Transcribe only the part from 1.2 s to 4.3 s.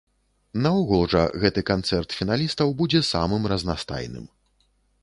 гэты канцэрт фіналістаў будзе самым разнастайным.